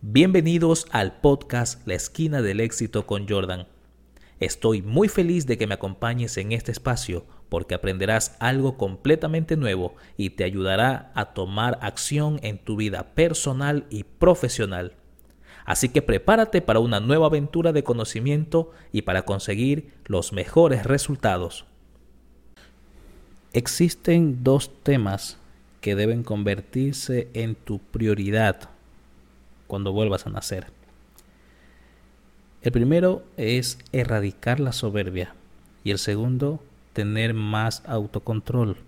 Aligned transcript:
Bienvenidos 0.00 0.86
al 0.92 1.18
podcast 1.18 1.84
La 1.84 1.94
esquina 1.94 2.40
del 2.40 2.60
éxito 2.60 3.04
con 3.04 3.28
Jordan. 3.28 3.66
Estoy 4.38 4.80
muy 4.80 5.08
feliz 5.08 5.44
de 5.48 5.58
que 5.58 5.66
me 5.66 5.74
acompañes 5.74 6.36
en 6.36 6.52
este 6.52 6.70
espacio 6.70 7.26
porque 7.48 7.74
aprenderás 7.74 8.36
algo 8.38 8.78
completamente 8.78 9.56
nuevo 9.56 9.96
y 10.16 10.30
te 10.30 10.44
ayudará 10.44 11.10
a 11.16 11.34
tomar 11.34 11.80
acción 11.82 12.38
en 12.44 12.58
tu 12.58 12.76
vida 12.76 13.12
personal 13.16 13.86
y 13.90 14.04
profesional. 14.04 14.92
Así 15.64 15.88
que 15.88 16.00
prepárate 16.00 16.62
para 16.62 16.78
una 16.78 17.00
nueva 17.00 17.26
aventura 17.26 17.72
de 17.72 17.82
conocimiento 17.82 18.70
y 18.92 19.02
para 19.02 19.22
conseguir 19.22 19.94
los 20.06 20.32
mejores 20.32 20.86
resultados. 20.86 21.64
Existen 23.52 24.44
dos 24.44 24.70
temas 24.84 25.38
que 25.80 25.96
deben 25.96 26.22
convertirse 26.22 27.30
en 27.34 27.56
tu 27.56 27.80
prioridad 27.80 28.77
cuando 29.68 29.92
vuelvas 29.92 30.26
a 30.26 30.30
nacer. 30.30 30.66
El 32.62 32.72
primero 32.72 33.22
es 33.36 33.78
erradicar 33.92 34.58
la 34.58 34.72
soberbia 34.72 35.34
y 35.84 35.92
el 35.92 35.98
segundo, 35.98 36.60
tener 36.92 37.32
más 37.32 37.84
autocontrol. 37.86 38.78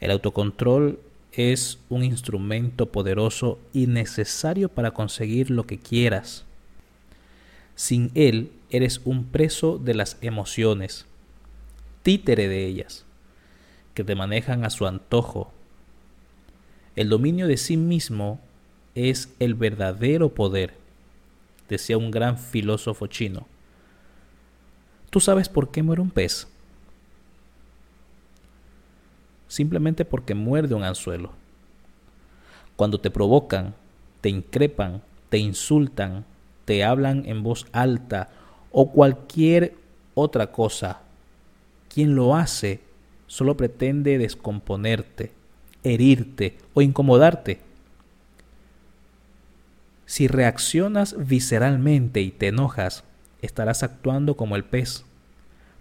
El 0.00 0.10
autocontrol 0.10 0.98
es 1.32 1.78
un 1.88 2.02
instrumento 2.02 2.86
poderoso 2.86 3.60
y 3.72 3.86
necesario 3.86 4.68
para 4.68 4.90
conseguir 4.90 5.50
lo 5.50 5.66
que 5.66 5.78
quieras. 5.78 6.44
Sin 7.76 8.10
él 8.14 8.50
eres 8.70 9.00
un 9.04 9.24
preso 9.24 9.78
de 9.78 9.94
las 9.94 10.18
emociones, 10.20 11.06
títere 12.02 12.48
de 12.48 12.66
ellas, 12.66 13.04
que 13.94 14.02
te 14.02 14.16
manejan 14.16 14.64
a 14.64 14.70
su 14.70 14.86
antojo. 14.86 15.52
El 16.96 17.08
dominio 17.08 17.46
de 17.46 17.56
sí 17.56 17.76
mismo 17.76 18.40
es 18.94 19.32
el 19.38 19.54
verdadero 19.54 20.30
poder, 20.30 20.74
decía 21.68 21.98
un 21.98 22.10
gran 22.10 22.38
filósofo 22.38 23.06
chino. 23.06 23.46
¿Tú 25.10 25.20
sabes 25.20 25.48
por 25.48 25.70
qué 25.70 25.82
muere 25.82 26.02
un 26.02 26.10
pez? 26.10 26.46
Simplemente 29.48 30.04
porque 30.04 30.34
muerde 30.34 30.74
un 30.74 30.84
anzuelo. 30.84 31.32
Cuando 32.76 33.00
te 33.00 33.10
provocan, 33.10 33.74
te 34.20 34.28
increpan, 34.28 35.02
te 35.28 35.38
insultan, 35.38 36.24
te 36.64 36.84
hablan 36.84 37.24
en 37.26 37.42
voz 37.42 37.66
alta 37.72 38.30
o 38.70 38.92
cualquier 38.92 39.74
otra 40.14 40.52
cosa, 40.52 41.02
quien 41.92 42.14
lo 42.14 42.36
hace 42.36 42.80
solo 43.26 43.56
pretende 43.56 44.18
descomponerte, 44.18 45.32
herirte 45.82 46.58
o 46.74 46.82
incomodarte. 46.82 47.60
Si 50.10 50.26
reaccionas 50.26 51.14
visceralmente 51.16 52.20
y 52.20 52.32
te 52.32 52.48
enojas, 52.48 53.04
estarás 53.42 53.84
actuando 53.84 54.36
como 54.36 54.56
el 54.56 54.64
pez, 54.64 55.04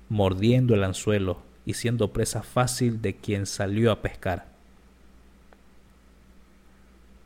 mordiendo 0.07 0.75
el 0.75 0.83
anzuelo 0.83 1.41
y 1.65 1.73
siendo 1.73 2.13
presa 2.13 2.43
fácil 2.43 3.01
de 3.01 3.15
quien 3.15 3.47
salió 3.47 3.91
a 3.91 4.03
pescar. 4.03 4.45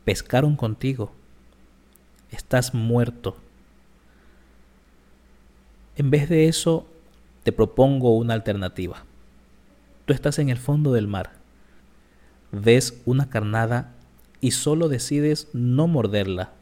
Pescaron 0.06 0.56
contigo. 0.56 1.12
Estás 2.30 2.72
muerto. 2.72 3.36
En 5.96 6.08
vez 6.10 6.30
de 6.30 6.48
eso, 6.48 6.86
te 7.42 7.52
propongo 7.52 8.16
una 8.16 8.32
alternativa. 8.32 9.04
Tú 10.06 10.14
estás 10.14 10.38
en 10.38 10.48
el 10.48 10.56
fondo 10.56 10.94
del 10.94 11.06
mar. 11.06 11.32
Ves 12.50 13.02
una 13.04 13.28
carnada 13.28 13.92
y 14.40 14.52
solo 14.52 14.88
decides 14.88 15.48
no 15.52 15.86
morderla 15.86 16.52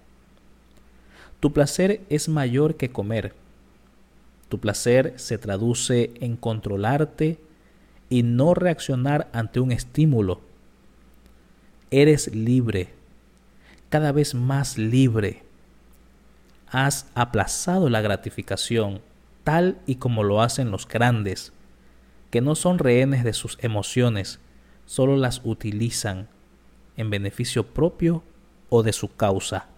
tu 1.43 1.53
placer 1.53 2.03
es 2.09 2.29
mayor 2.29 2.77
que 2.77 2.93
comer. 2.93 3.35
Tu 4.49 4.61
placer 4.61 5.15
se 5.17 5.39
traduce 5.39 6.13
en 6.21 6.37
controlarte 6.37 7.41
y 8.09 8.23
no 8.23 8.55
reaccionar 8.55 9.29
ante 9.33 9.59
un 9.59 9.73
estímulo. 9.73 10.41
Eres 11.91 12.33
libre, 12.33 12.91
cada 13.89 14.13
vez 14.13 14.37
más 14.37 14.79
libre. 14.79 15.43
Has 16.69 17.11
aplazado 17.13 17.91
la 17.91 18.03
gratificación 18.03 19.01
tal 19.43 19.81
y 19.85 19.97
como 19.97 20.23
lo 20.23 20.43
hacen 20.43 20.71
los 20.71 20.87
grandes, 20.87 21.53
que 22.31 22.41
no 22.41 22.55
son 22.55 22.79
rehenes 22.79 23.25
de 23.25 23.33
sus 23.33 23.59
emociones, 23.63 24.39
solo 24.87 25.17
las 25.17 25.41
utilizan 25.43 26.29
en 26.97 27.11
beneficio 27.11 27.67
propio 27.67 28.23
o 28.69 28.85
de 28.85 28.93
su 28.93 29.17
causa. 29.17 29.72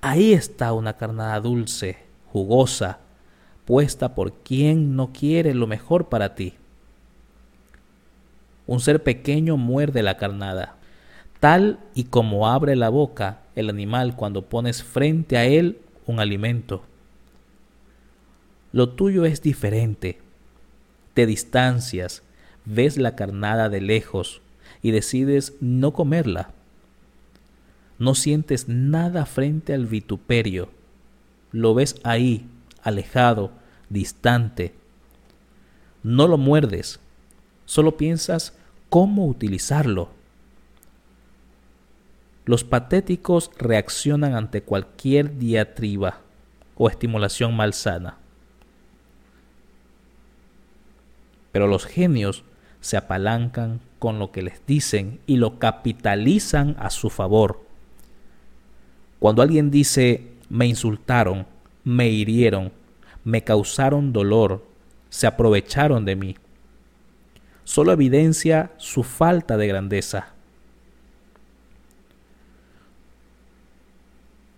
Ahí 0.00 0.32
está 0.32 0.72
una 0.74 0.92
carnada 0.92 1.40
dulce, 1.40 1.98
jugosa, 2.26 3.00
puesta 3.64 4.14
por 4.14 4.32
quien 4.32 4.94
no 4.94 5.12
quiere 5.12 5.54
lo 5.54 5.66
mejor 5.66 6.08
para 6.08 6.36
ti. 6.36 6.54
Un 8.68 8.78
ser 8.78 9.02
pequeño 9.02 9.56
muerde 9.56 10.04
la 10.04 10.16
carnada, 10.16 10.76
tal 11.40 11.80
y 11.94 12.04
como 12.04 12.46
abre 12.46 12.76
la 12.76 12.90
boca 12.90 13.40
el 13.56 13.70
animal 13.70 14.14
cuando 14.14 14.48
pones 14.48 14.84
frente 14.84 15.36
a 15.36 15.46
él 15.46 15.80
un 16.06 16.20
alimento. 16.20 16.84
Lo 18.70 18.90
tuyo 18.90 19.24
es 19.24 19.42
diferente. 19.42 20.20
Te 21.14 21.26
distancias, 21.26 22.22
ves 22.64 22.98
la 22.98 23.16
carnada 23.16 23.68
de 23.68 23.80
lejos 23.80 24.42
y 24.80 24.92
decides 24.92 25.54
no 25.60 25.92
comerla 25.92 26.52
no 27.98 28.14
sientes 28.14 28.68
nada 28.68 29.26
frente 29.26 29.74
al 29.74 29.86
vituperio. 29.86 30.70
Lo 31.50 31.74
ves 31.74 32.00
ahí, 32.04 32.46
alejado, 32.82 33.52
distante. 33.88 34.74
No 36.02 36.28
lo 36.28 36.38
muerdes, 36.38 37.00
solo 37.64 37.96
piensas 37.96 38.56
cómo 38.88 39.26
utilizarlo. 39.26 40.10
Los 42.44 42.64
patéticos 42.64 43.50
reaccionan 43.58 44.34
ante 44.34 44.62
cualquier 44.62 45.36
diatriba 45.38 46.20
o 46.76 46.88
estimulación 46.88 47.54
malsana. 47.54 48.16
Pero 51.52 51.66
los 51.66 51.84
genios 51.84 52.44
se 52.80 52.96
apalancan 52.96 53.80
con 53.98 54.18
lo 54.18 54.30
que 54.30 54.42
les 54.42 54.64
dicen 54.64 55.20
y 55.26 55.36
lo 55.36 55.58
capitalizan 55.58 56.76
a 56.78 56.90
su 56.90 57.10
favor. 57.10 57.67
Cuando 59.18 59.42
alguien 59.42 59.70
dice, 59.70 60.28
me 60.48 60.66
insultaron, 60.66 61.46
me 61.84 62.08
hirieron, 62.08 62.72
me 63.24 63.42
causaron 63.42 64.12
dolor, 64.12 64.64
se 65.10 65.26
aprovecharon 65.26 66.04
de 66.04 66.16
mí, 66.16 66.36
solo 67.64 67.92
evidencia 67.92 68.72
su 68.76 69.02
falta 69.02 69.56
de 69.56 69.66
grandeza. 69.66 70.34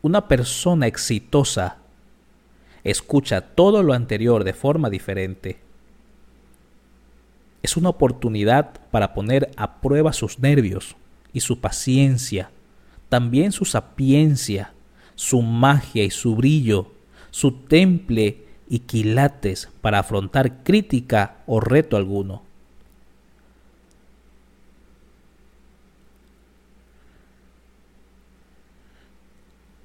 Una 0.03 0.28
persona 0.28 0.87
exitosa 0.87 1.78
escucha 2.84 3.42
todo 3.42 3.82
lo 3.82 3.92
anterior 3.92 4.44
de 4.44 4.54
forma 4.54 4.88
diferente. 4.88 5.59
Es 7.62 7.77
una 7.77 7.91
oportunidad 7.91 8.72
para 8.91 9.12
poner 9.12 9.50
a 9.56 9.81
prueba 9.81 10.12
sus 10.15 10.38
nervios 10.38 10.97
y 11.32 11.41
su 11.41 11.60
paciencia 11.60 12.50
también 13.10 13.53
su 13.53 13.66
sapiencia, 13.66 14.72
su 15.16 15.43
magia 15.43 16.04
y 16.04 16.10
su 16.10 16.37
brillo, 16.37 16.93
su 17.31 17.53
temple 17.53 18.44
y 18.69 18.78
quilates 18.78 19.69
para 19.82 19.98
afrontar 19.98 20.62
crítica 20.62 21.38
o 21.47 21.60
reto 21.60 21.97
alguno. 21.97 22.43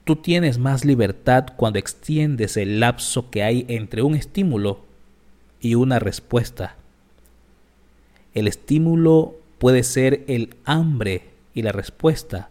Tú 0.04 0.18
tienes 0.18 0.60
más 0.60 0.86
libertad 0.86 1.48
cuando 1.58 1.80
extiendes 1.80 2.58
el 2.58 2.80
lapso 2.80 3.32
que 3.32 3.42
hay 3.42 3.66
entre 3.68 4.04
un 4.04 4.14
estímulo 4.14 4.86
y 5.60 5.74
una 5.74 5.98
respuesta. 5.98 6.76
El 8.36 8.48
estímulo 8.48 9.34
puede 9.58 9.82
ser 9.82 10.24
el 10.28 10.58
hambre 10.64 11.32
y 11.56 11.64
la 11.64 11.72
respuesta 11.72 12.50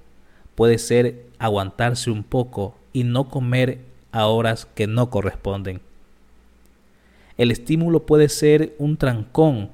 puede 0.54 0.78
ser 0.78 1.26
aguantarse 1.38 2.10
un 2.10 2.22
poco 2.22 2.76
y 2.92 3.04
no 3.04 3.28
comer 3.28 3.80
a 4.12 4.26
horas 4.26 4.66
que 4.74 4.86
no 4.86 5.10
corresponden. 5.10 5.80
El 7.36 7.50
estímulo 7.50 8.06
puede 8.06 8.28
ser 8.28 8.74
un 8.78 8.96
trancón, 8.96 9.70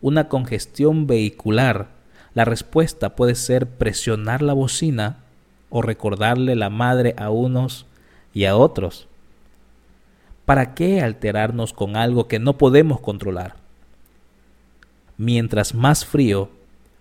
una 0.00 0.28
congestión 0.28 1.06
vehicular. 1.06 1.88
La 2.34 2.44
respuesta 2.44 3.16
puede 3.16 3.34
ser 3.34 3.66
presionar 3.66 4.40
la 4.42 4.52
bocina 4.52 5.18
o 5.68 5.82
recordarle 5.82 6.54
la 6.54 6.70
madre 6.70 7.14
a 7.18 7.30
unos 7.30 7.86
y 8.32 8.44
a 8.44 8.56
otros. 8.56 9.08
¿Para 10.44 10.74
qué 10.74 11.00
alterarnos 11.00 11.72
con 11.72 11.96
algo 11.96 12.28
que 12.28 12.38
no 12.38 12.58
podemos 12.58 13.00
controlar? 13.00 13.56
Mientras 15.16 15.74
más 15.74 16.04
frío, 16.04 16.50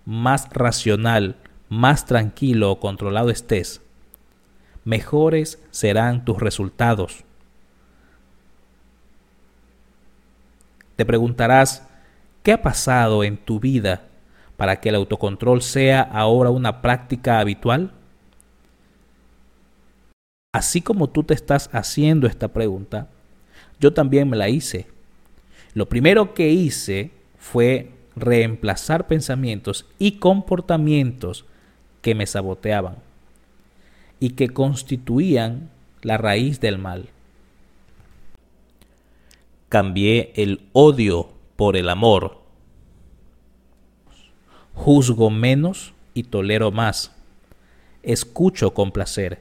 más 0.06 0.50
racional, 0.52 1.36
más 1.72 2.06
tranquilo 2.06 2.70
o 2.70 2.82
controlado 2.82 3.30
estés, 3.30 3.80
mejores 4.84 5.58
serán 5.72 6.26
tus 6.26 6.38
resultados. 6.38 7.24
Te 10.98 11.06
preguntarás, 11.06 11.88
¿qué 12.44 12.52
ha 12.52 12.62
pasado 12.62 13.24
en 13.24 13.38
tu 13.38 13.62
vida 13.62 14.04
para 14.58 14.82
que 14.82 14.90
el 14.90 14.96
autocontrol 14.96 15.62
sea 15.62 16.02
ahora 16.02 16.50
una 16.50 16.82
práctica 16.82 17.40
habitual? 17.40 17.94
Así 20.54 20.82
como 20.82 21.10
tú 21.10 21.24
te 21.24 21.34
estás 21.34 21.70
haciendo 21.72 22.28
esta 22.28 22.50
pregunta, 22.50 23.08
yo 23.80 23.94
también 23.94 24.30
me 24.30 24.36
la 24.36 24.50
hice. 24.50 24.88
Lo 25.74 25.88
primero 25.88 26.34
que 26.34 26.50
hice 26.50 27.12
fue 27.38 27.92
reemplazar 28.18 29.08
pensamientos 29.08 29.86
y 29.98 30.20
comportamientos 30.20 31.46
que 32.02 32.16
me 32.16 32.26
saboteaban 32.26 32.98
y 34.20 34.32
que 34.32 34.50
constituían 34.50 35.70
la 36.02 36.18
raíz 36.18 36.60
del 36.60 36.78
mal. 36.78 37.10
Cambié 39.70 40.34
el 40.36 40.68
odio 40.74 41.30
por 41.56 41.78
el 41.78 41.90
amor. 41.90 42.40
Juzgo 44.74 45.30
menos 45.30 45.94
y 46.14 46.24
tolero 46.24 46.72
más. 46.72 47.12
Escucho 48.04 48.74
con 48.74 48.92
placer. 48.92 49.40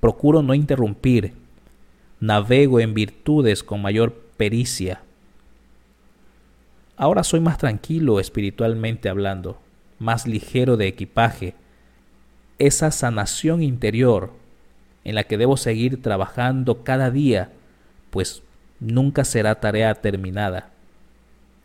Procuro 0.00 0.42
no 0.42 0.54
interrumpir. 0.54 1.34
Navego 2.20 2.80
en 2.80 2.94
virtudes 2.94 3.62
con 3.62 3.82
mayor 3.82 4.14
pericia. 4.36 5.02
Ahora 6.96 7.22
soy 7.22 7.38
más 7.38 7.58
tranquilo 7.58 8.18
espiritualmente 8.18 9.08
hablando, 9.08 9.60
más 10.00 10.26
ligero 10.26 10.76
de 10.76 10.88
equipaje. 10.88 11.54
Esa 12.58 12.90
sanación 12.90 13.62
interior 13.62 14.32
en 15.04 15.14
la 15.14 15.24
que 15.24 15.38
debo 15.38 15.56
seguir 15.56 16.02
trabajando 16.02 16.82
cada 16.84 17.10
día, 17.10 17.52
pues 18.10 18.42
nunca 18.80 19.24
será 19.24 19.60
tarea 19.60 19.94
terminada. 19.94 20.70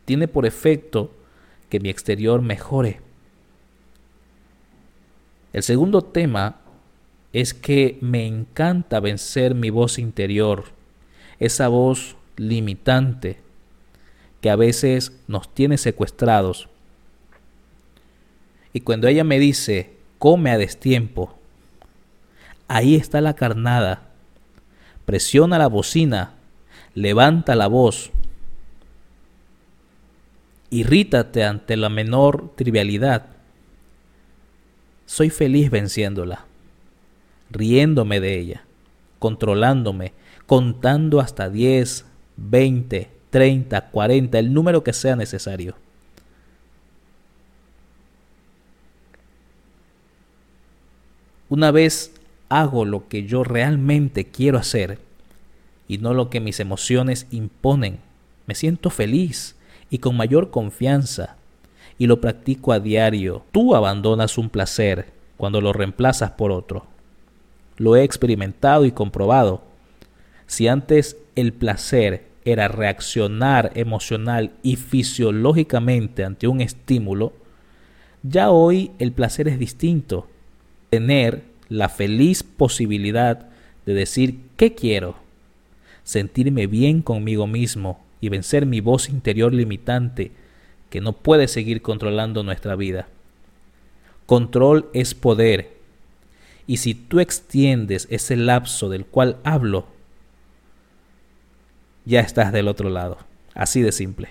Tiene 0.06 0.28
por 0.28 0.46
efecto 0.46 1.12
que 1.70 1.80
mi 1.80 1.90
exterior 1.90 2.42
mejore. 2.42 3.02
El 5.52 5.64
segundo 5.64 6.02
tema 6.02 6.58
es 7.32 7.54
que 7.54 7.98
me 8.02 8.28
encanta 8.28 9.00
vencer 9.00 9.56
mi 9.56 9.70
voz 9.72 9.98
interior, 9.98 10.66
esa 11.40 11.68
voz 11.68 12.16
limitante 12.38 13.38
que 14.42 14.50
a 14.50 14.56
veces 14.56 15.14
nos 15.28 15.54
tiene 15.54 15.78
secuestrados. 15.78 16.70
Y 18.74 18.82
cuando 18.82 19.08
ella 19.08 19.24
me 19.24 19.40
dice, 19.40 19.94
come 20.24 20.52
a 20.52 20.58
destiempo, 20.58 21.36
ahí 22.70 22.96
está 22.96 23.20
la 23.20 23.34
carnada. 23.34 24.04
Presiona 25.04 25.58
la 25.58 25.68
bocina, 25.68 26.36
levanta 26.96 27.56
la 27.56 27.68
voz. 27.68 28.10
Irrítate 30.70 31.44
ante 31.44 31.76
la 31.76 31.90
menor 31.90 32.54
trivialidad. 32.56 33.26
Soy 35.06 35.30
feliz 35.30 35.70
venciéndola, 35.70 36.46
riéndome 37.52 38.22
de 38.22 38.40
ella, 38.40 38.64
controlándome, 39.20 40.14
contando 40.46 41.20
hasta 41.20 41.50
10, 41.50 42.06
20, 42.38 43.12
30, 43.30 43.90
40, 43.90 44.40
el 44.40 44.54
número 44.54 44.86
que 44.86 44.94
sea 44.94 45.18
necesario. 45.18 45.83
Una 51.54 51.70
vez 51.70 52.12
hago 52.50 52.84
lo 52.84 53.08
que 53.08 53.28
yo 53.28 53.44
realmente 53.44 54.26
quiero 54.26 54.58
hacer 54.58 54.98
y 55.88 56.00
no 56.00 56.16
lo 56.16 56.32
que 56.32 56.40
mis 56.40 56.60
emociones 56.60 57.28
imponen, 57.30 58.00
me 58.48 58.56
siento 58.56 58.90
feliz 58.90 59.56
y 59.92 60.00
con 60.00 60.18
mayor 60.18 60.50
confianza 60.50 61.36
y 62.00 62.08
lo 62.08 62.20
practico 62.20 62.74
a 62.74 62.80
diario. 62.80 63.46
Tú 63.52 63.76
abandonas 63.76 64.40
un 64.40 64.50
placer 64.50 65.12
cuando 65.38 65.62
lo 65.62 65.74
reemplazas 65.74 66.32
por 66.32 66.52
otro. 66.52 66.88
Lo 67.78 67.96
he 67.96 68.04
experimentado 68.04 68.84
y 68.86 68.92
comprobado. 68.92 69.62
Si 70.48 70.68
antes 70.68 71.18
el 71.36 71.54
placer 71.54 72.30
era 72.46 72.68
reaccionar 72.68 73.74
emocional 73.76 74.54
y 74.64 74.78
fisiológicamente 74.78 76.24
ante 76.24 76.48
un 76.48 76.62
estímulo, 76.62 77.32
ya 78.24 78.50
hoy 78.50 78.90
el 78.98 79.12
placer 79.12 79.48
es 79.48 79.60
distinto. 79.60 80.30
Tener 80.94 81.42
la 81.70 81.90
feliz 81.90 82.44
posibilidad 82.44 83.50
de 83.88 83.96
decir 83.96 84.42
qué 84.58 84.76
quiero, 84.76 85.16
sentirme 86.04 86.68
bien 86.68 87.02
conmigo 87.02 87.48
mismo 87.48 88.06
y 88.22 88.30
vencer 88.30 88.68
mi 88.68 88.80
voz 88.80 89.10
interior 89.10 89.56
limitante 89.56 90.32
que 90.92 91.02
no 91.02 91.14
puede 91.14 91.48
seguir 91.48 91.82
controlando 91.82 92.44
nuestra 92.44 92.76
vida. 92.76 93.08
Control 94.28 94.88
es 94.94 95.16
poder, 95.16 95.74
y 96.68 96.78
si 96.78 96.94
tú 96.94 97.20
extiendes 97.20 98.08
ese 98.12 98.38
lapso 98.38 98.88
del 98.88 99.08
cual 99.08 99.38
hablo, 99.44 99.88
ya 102.06 102.20
estás 102.20 102.54
del 102.54 102.68
otro 102.68 102.92
lado. 102.92 103.18
Así 103.56 103.82
de 103.82 103.92
simple. 103.92 104.30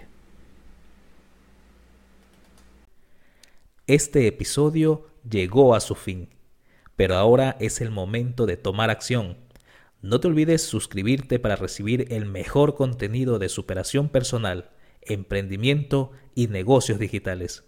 Este 3.89 4.29
episodio 4.29 5.09
llegó 5.29 5.75
a 5.75 5.81
su 5.81 5.97
fin, 5.97 6.29
pero 6.97 7.17
ahora 7.17 7.57
es 7.61 7.81
el 7.81 7.91
momento 7.91 8.47
de 8.47 8.57
tomar 8.57 8.91
acción. 8.91 9.39
No 10.01 10.21
te 10.21 10.29
olvides 10.29 10.63
suscribirte 10.63 11.39
para 11.39 11.57
recibir 11.57 12.13
el 12.13 12.27
mejor 12.27 12.75
contenido 12.75 13.39
de 13.39 13.49
superación 13.49 14.09
personal, 14.09 14.71
emprendimiento 15.01 16.13
y 16.35 16.49
negocios 16.49 16.99
digitales. 16.99 17.65